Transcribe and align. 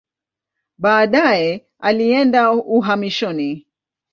Baadaye 0.83 1.65
alienda 1.79 2.51
uhamishoni. 2.51 3.65